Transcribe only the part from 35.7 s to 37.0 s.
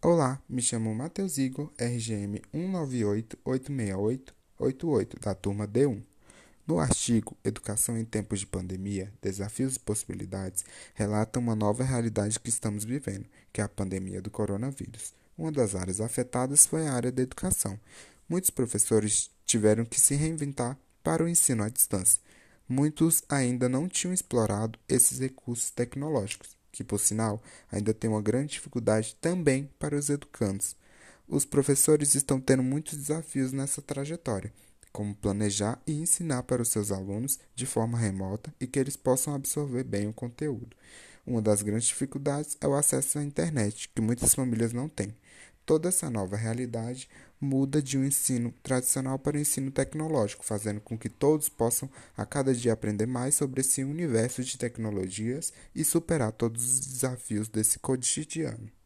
e ensinar para os seus